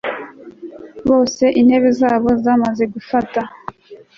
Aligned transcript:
bose 1.09 1.45
intebe 1.59 1.89
zabo 1.99 2.29
zamaze 2.43 2.83
kufata 2.93 3.41